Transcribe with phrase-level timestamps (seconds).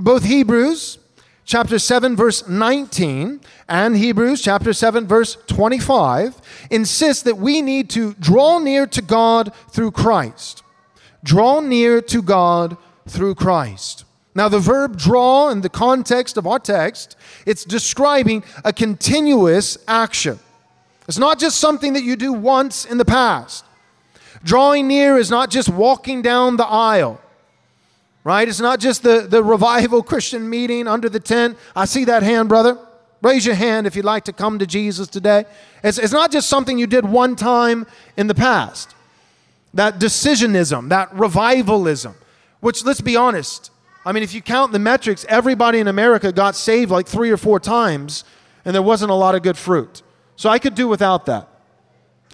[0.00, 0.98] Both Hebrews
[1.44, 6.40] chapter 7 verse 19 and Hebrews chapter 7 verse 25
[6.70, 10.62] insist that we need to draw near to God through Christ.
[11.22, 12.76] Draw near to God
[13.06, 14.04] through Christ.
[14.34, 17.16] Now the verb draw in the context of our text,
[17.46, 20.40] it's describing a continuous action.
[21.06, 23.64] It's not just something that you do once in the past.
[24.42, 27.20] Drawing near is not just walking down the aisle
[28.24, 28.48] right?
[28.48, 31.56] It's not just the, the revival Christian meeting under the tent.
[31.76, 32.78] I see that hand, brother.
[33.22, 35.44] Raise your hand if you'd like to come to Jesus today.
[35.82, 38.94] It's, it's not just something you did one time in the past.
[39.74, 42.14] That decisionism, that revivalism,
[42.60, 43.70] which, let's be honest,
[44.06, 47.36] I mean, if you count the metrics, everybody in America got saved like three or
[47.36, 48.24] four times,
[48.64, 50.02] and there wasn't a lot of good fruit.
[50.36, 51.48] So I could do without that.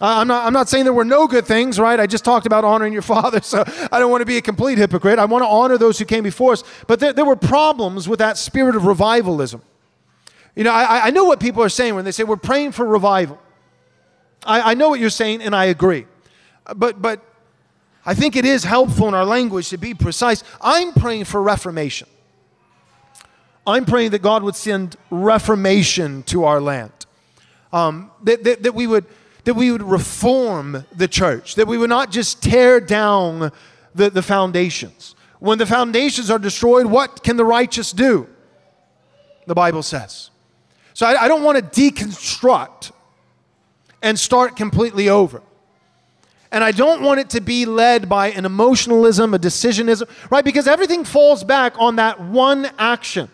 [0.01, 2.01] I'm not, I'm not saying there were no good things, right?
[2.01, 4.79] I just talked about honoring your father, so I don't want to be a complete
[4.79, 5.19] hypocrite.
[5.19, 6.65] I want to honor those who came before us.
[6.87, 9.63] But there, there were problems with that spirit of revivalism.
[10.57, 12.85] You know, I, I know what people are saying when they say we're praying for
[12.85, 13.39] revival.
[14.45, 16.07] I, I know what you're saying, and I agree.
[16.75, 17.23] But, but
[18.05, 20.43] I think it is helpful in our language to be precise.
[20.61, 22.09] I'm praying for reformation.
[23.67, 26.93] I'm praying that God would send reformation to our land.
[27.73, 29.05] Um, that, that, that we would
[29.45, 33.53] that we would reform the church, that we would not just tear down
[33.95, 35.15] the, the foundations.
[35.39, 38.29] When the foundations are destroyed, what can the righteous do?
[39.47, 40.31] The Bible says.
[40.93, 42.93] So I, I don't want to deconstruct
[44.03, 45.43] and start completely over.
[46.53, 50.45] And I don't want it to be led by an emotionalism, a decisionism, right?
[50.45, 53.31] Because everything falls back on that one action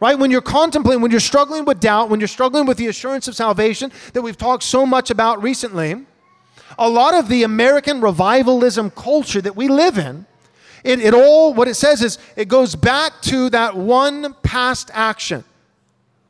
[0.00, 0.18] right?
[0.18, 3.34] When you're contemplating, when you're struggling with doubt, when you're struggling with the assurance of
[3.34, 6.06] salvation that we've talked so much about recently,
[6.78, 10.26] a lot of the American revivalism culture that we live in,
[10.84, 15.44] it, it all, what it says is, it goes back to that one past action.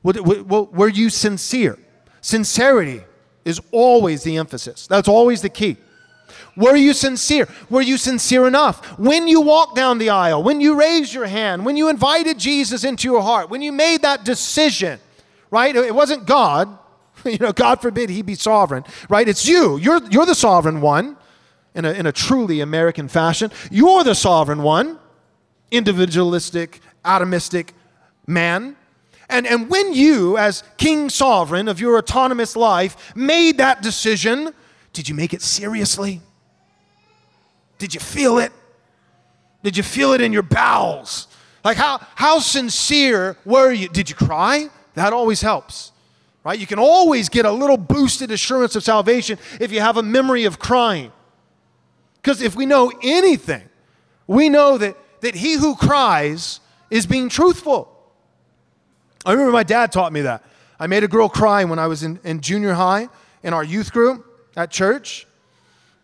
[0.03, 1.79] Were you sincere?
[2.21, 3.03] Sincerity
[3.45, 4.87] is always the emphasis.
[4.87, 5.77] That's always the key.
[6.59, 7.49] Were you sincere?
[7.71, 8.85] Were you sincere enough?
[8.99, 12.83] When you walked down the aisle, when you raised your hand, when you invited Jesus
[12.83, 14.99] into your heart, when you made that decision,
[15.53, 15.75] right?
[15.75, 16.77] It wasn't God.
[17.25, 19.29] You know, God forbid he be sovereign, right?
[19.29, 19.77] It's you.
[19.77, 21.17] You're, you're the sovereign one
[21.75, 23.51] in a, in a truly American fashion.
[23.73, 25.01] You're the sovereign one,
[25.73, 27.71] individualistic, atomistic
[28.25, 28.77] man.
[29.29, 34.55] And, and when you, as king sovereign of your autonomous life, made that decision,
[34.93, 36.23] did you make it seriously?
[37.79, 38.53] Did you feel it?
[39.63, 41.29] Did you feel it in your bowels?
[41.65, 43.89] Like, how, how sincere were you?
[43.89, 44.69] Did you cry?
[44.95, 45.93] That always helps,
[46.45, 46.59] right?
[46.59, 50.45] You can always get a little boosted assurance of salvation if you have a memory
[50.45, 51.13] of crying.
[52.21, 53.69] Because if we know anything,
[54.27, 57.95] we know that, that he who cries is being truthful.
[59.25, 60.43] I remember my dad taught me that.
[60.81, 63.09] I made a girl cry when I was in, in junior high
[63.43, 64.25] in our youth group
[64.57, 65.28] at church.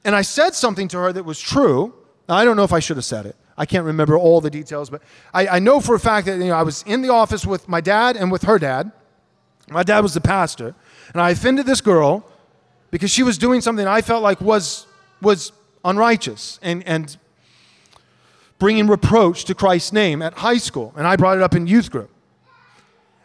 [0.05, 1.95] And I said something to her that was true.
[2.29, 3.37] Now, I don't know if I should have said it.
[3.57, 6.49] I can't remember all the details, but I, I know for a fact that you
[6.49, 8.91] know, I was in the office with my dad and with her dad.
[9.69, 10.75] My dad was the pastor.
[11.13, 12.27] And I offended this girl
[12.91, 14.87] because she was doing something I felt like was,
[15.23, 15.53] was
[15.85, 17.17] unrighteous and, and
[18.59, 20.93] bringing reproach to Christ's name at high school.
[20.97, 22.11] And I brought it up in youth group.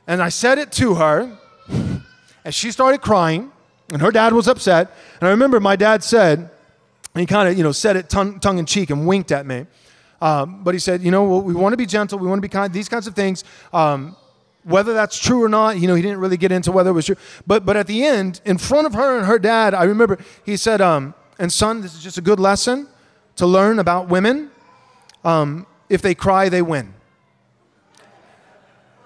[0.07, 1.37] And I said it to her,
[1.69, 3.51] and she started crying,
[3.91, 4.91] and her dad was upset.
[5.21, 6.49] And I remember my dad said,
[7.19, 9.45] and he kind of, you know, said it tongue, tongue in cheek and winked at
[9.45, 9.65] me.
[10.21, 12.41] Um, but he said, you know, well, we want to be gentle, we want to
[12.41, 13.43] be kind, these kinds of things.
[13.73, 14.15] Um,
[14.63, 17.07] whether that's true or not, you know, he didn't really get into whether it was
[17.07, 17.17] true.
[17.45, 20.55] But, but at the end, in front of her and her dad, I remember he
[20.55, 22.87] said, um, and son, this is just a good lesson
[23.35, 24.49] to learn about women.
[25.25, 26.93] Um, if they cry, they win.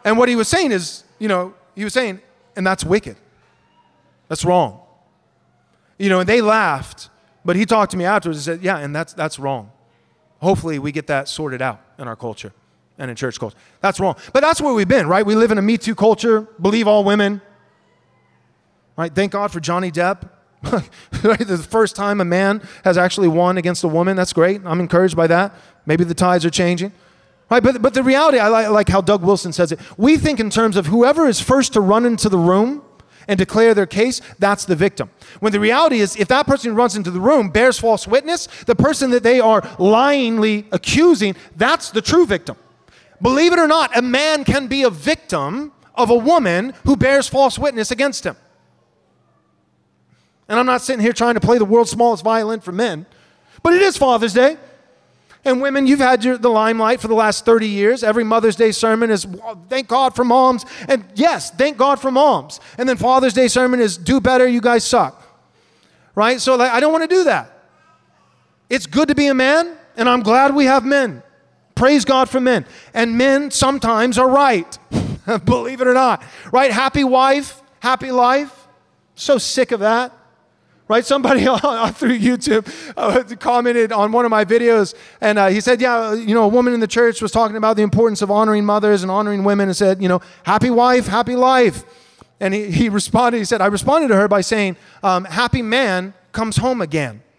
[0.05, 2.21] And what he was saying is, you know, he was saying,
[2.55, 3.17] and that's wicked.
[4.27, 4.81] That's wrong.
[5.97, 7.09] You know, and they laughed.
[7.45, 9.71] But he talked to me afterwards and said, Yeah, and that's, that's wrong.
[10.39, 12.53] Hopefully, we get that sorted out in our culture
[12.97, 13.57] and in church culture.
[13.81, 14.15] That's wrong.
[14.33, 15.25] But that's where we've been, right?
[15.25, 17.41] We live in a Me Too culture, believe all women.
[18.95, 19.13] Right?
[19.13, 20.29] Thank God for Johnny Depp.
[20.61, 24.15] the first time a man has actually won against a woman.
[24.15, 24.61] That's great.
[24.65, 25.53] I'm encouraged by that.
[25.85, 26.93] Maybe the tides are changing.
[27.49, 29.79] Right, but, but the reality, I like, I like how Doug Wilson says it.
[29.97, 32.82] We think in terms of whoever is first to run into the room
[33.27, 35.09] and declare their case, that's the victim.
[35.39, 38.47] When the reality is, if that person who runs into the room bears false witness,
[38.65, 42.57] the person that they are lyingly accusing, that's the true victim.
[43.21, 47.27] Believe it or not, a man can be a victim of a woman who bears
[47.27, 48.35] false witness against him.
[50.49, 53.05] And I'm not sitting here trying to play the world's smallest violin for men,
[53.61, 54.57] but it is Father's Day.
[55.45, 58.03] And women, you've had your, the limelight for the last 30 years.
[58.03, 59.27] Every Mother's Day sermon is
[59.67, 60.65] thank God for moms.
[60.87, 62.61] And yes, thank God for moms.
[62.77, 65.21] And then Father's Day sermon is do better, you guys suck.
[66.15, 66.39] Right?
[66.39, 67.49] So like, I don't want to do that.
[68.69, 71.21] It's good to be a man, and I'm glad we have men.
[71.75, 72.65] Praise God for men.
[72.93, 74.77] And men sometimes are right.
[75.45, 76.23] Believe it or not.
[76.51, 76.71] Right?
[76.71, 78.67] Happy wife, happy life.
[79.15, 80.11] So sick of that.
[80.87, 81.05] Right?
[81.05, 85.81] Somebody on through YouTube uh, commented on one of my videos, and uh, he said,
[85.81, 88.65] Yeah, you know, a woman in the church was talking about the importance of honoring
[88.65, 91.83] mothers and honoring women, and said, You know, happy wife, happy life.
[92.39, 96.13] And he, he responded, he said, I responded to her by saying, um, Happy man
[96.31, 97.21] comes home again.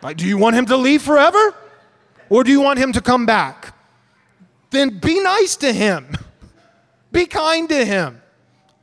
[0.00, 1.54] Like, do you want him to leave forever?
[2.30, 3.74] Or do you want him to come back?
[4.70, 6.14] Then be nice to him.
[7.10, 8.20] Be kind to him.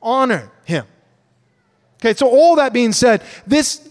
[0.01, 0.51] Honor.
[2.05, 3.89] Okay, so all that being said, this,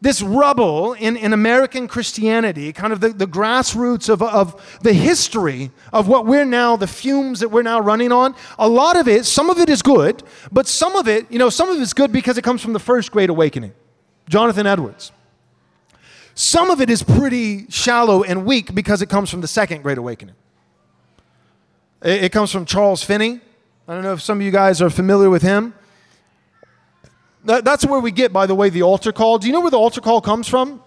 [0.00, 5.70] this rubble in, in American Christianity, kind of the, the grassroots of, of the history
[5.92, 9.26] of what we're now, the fumes that we're now running on, a lot of it,
[9.26, 12.10] some of it is good, but some of it, you know, some of it's good
[12.10, 13.74] because it comes from the first great awakening.
[14.30, 15.12] Jonathan Edwards.
[16.34, 19.98] Some of it is pretty shallow and weak because it comes from the Second Great
[19.98, 20.36] Awakening.
[22.02, 23.42] It, it comes from Charles Finney.
[23.86, 25.74] I don't know if some of you guys are familiar with him.
[27.44, 29.38] That, that's where we get, by the way, the altar call.
[29.38, 30.82] Do you know where the altar call comes from?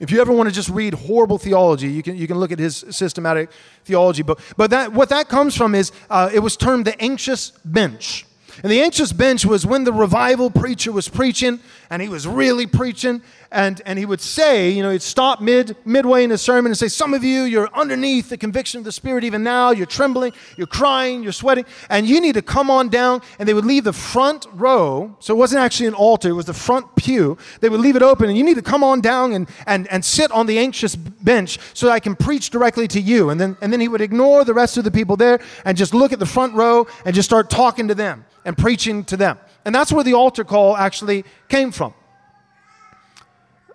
[0.00, 2.58] If you ever want to just read horrible theology, you can, you can look at
[2.58, 3.50] his systematic
[3.84, 4.40] theology book.
[4.56, 8.24] But that, what that comes from is uh, it was termed the anxious bench.
[8.62, 11.60] And the anxious bench was when the revival preacher was preaching,
[11.90, 15.76] and he was really preaching, and, and he would say, you know, he'd stop mid,
[15.84, 18.92] midway in his sermon and say, Some of you, you're underneath the conviction of the
[18.92, 19.72] Spirit even now.
[19.72, 23.22] You're trembling, you're crying, you're sweating, and you need to come on down.
[23.38, 26.46] And they would leave the front row, so it wasn't actually an altar, it was
[26.46, 27.36] the front pew.
[27.60, 30.04] They would leave it open, and you need to come on down and, and, and
[30.04, 33.30] sit on the anxious bench so that I can preach directly to you.
[33.30, 35.92] And then, and then he would ignore the rest of the people there and just
[35.92, 39.38] look at the front row and just start talking to them and preaching to them.
[39.64, 41.94] And that's where the altar call actually came from.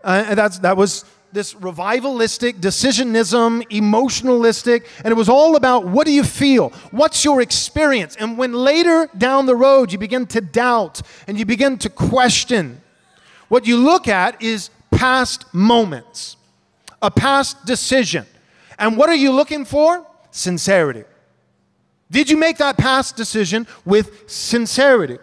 [0.03, 6.05] Uh, and that's, that was this revivalistic, decisionism, emotionalistic, and it was all about what
[6.05, 6.69] do you feel?
[6.91, 8.15] What's your experience?
[8.15, 12.81] And when later down the road you begin to doubt and you begin to question,
[13.49, 16.37] what you look at is past moments,
[17.01, 18.25] a past decision.
[18.79, 20.05] And what are you looking for?
[20.31, 21.03] Sincerity.
[22.09, 25.17] Did you make that past decision with sincerity?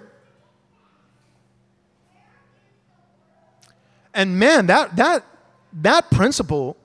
[4.14, 5.25] And man, that, that,
[5.73, 6.76] that principle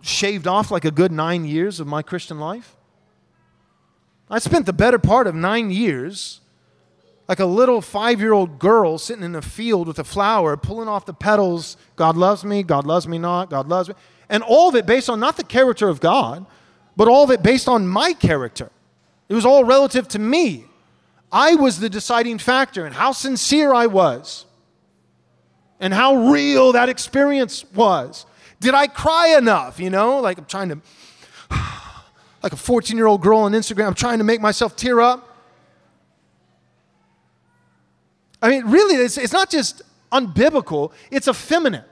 [0.00, 2.74] shaved off like a good nine years of my Christian life.
[4.30, 6.40] I spent the better part of nine years
[7.28, 10.88] like a little five year old girl sitting in a field with a flower, pulling
[10.88, 11.76] off the petals.
[11.94, 13.94] God loves me, God loves me not, God loves me.
[14.28, 16.46] And all of it based on not the character of God,
[16.98, 18.70] but all of it based on my character.
[19.28, 20.64] It was all relative to me.
[21.30, 24.46] I was the deciding factor in how sincere I was
[25.78, 28.26] and how real that experience was.
[28.58, 29.78] Did I cry enough?
[29.78, 30.80] You know, like I'm trying to,
[32.42, 35.36] like a 14 year old girl on Instagram, I'm trying to make myself tear up.
[38.42, 41.84] I mean, really, it's, it's not just unbiblical, it's effeminate.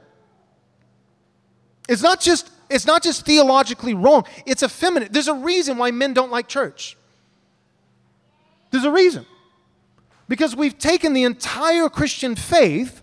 [1.89, 5.13] It's not just it's not just theologically wrong, it's effeminate.
[5.13, 6.97] There's a reason why men don't like church.
[8.71, 9.27] There's a reason.
[10.29, 13.03] Because we've taken the entire Christian faith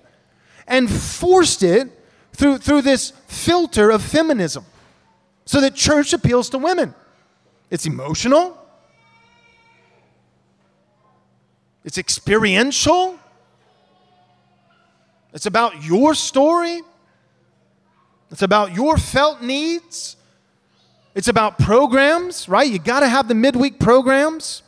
[0.67, 1.89] and forced it
[2.33, 4.65] through, through this filter of feminism
[5.45, 6.93] so that church appeals to women.
[7.69, 8.57] It's emotional,
[11.83, 13.17] it's experiential,
[15.33, 16.81] it's about your story,
[18.33, 20.15] it's about your felt needs.
[21.13, 22.67] It's about programs, right?
[22.67, 24.63] You got to have the midweek programs.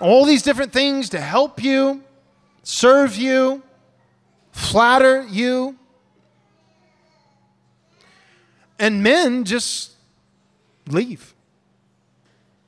[0.00, 2.04] All these different things to help you
[2.62, 3.60] serve you,
[4.52, 5.76] flatter you.
[8.78, 9.94] And men just
[10.86, 11.34] leave.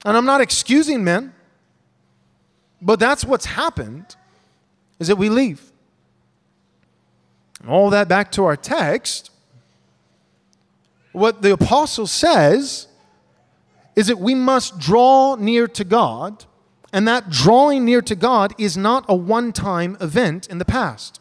[0.05, 1.33] And I'm not excusing men,
[2.83, 4.17] but that's what's happened
[4.99, 5.70] is that we leave.
[7.69, 9.31] All that back to our text.
[11.13, 12.87] What the apostle says
[13.97, 16.45] is that we must draw near to God,
[16.93, 21.21] and that drawing near to God is not a one time event in the past.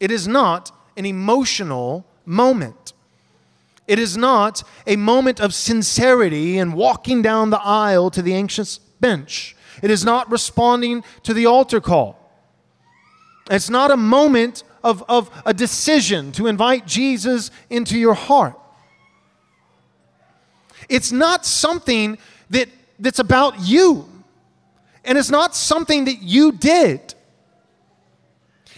[0.00, 2.92] It is not an emotional moment.
[3.86, 8.78] It is not a moment of sincerity and walking down the aisle to the anxious
[8.78, 9.54] bench.
[9.82, 12.18] It is not responding to the altar call.
[13.50, 18.54] It's not a moment of, of a decision to invite Jesus into your heart.
[20.88, 22.18] It's not something
[22.50, 24.06] that, that's about you.
[25.04, 27.14] And it's not something that you did.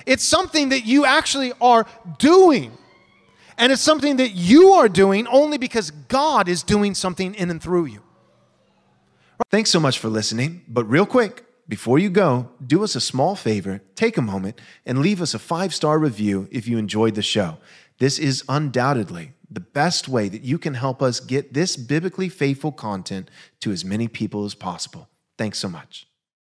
[0.06, 1.86] It's something that you actually are
[2.18, 2.72] doing.
[3.58, 7.60] And it's something that you are doing only because God is doing something in and
[7.60, 8.02] through you.
[9.50, 10.62] Thanks so much for listening.
[10.68, 15.00] But real quick, before you go, do us a small favor, take a moment, and
[15.00, 17.58] leave us a five star review if you enjoyed the show.
[17.98, 22.72] This is undoubtedly the best way that you can help us get this biblically faithful
[22.72, 23.30] content
[23.60, 25.08] to as many people as possible.
[25.38, 26.06] Thanks so much.